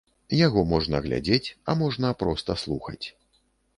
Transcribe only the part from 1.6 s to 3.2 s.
а можна проста слухаць.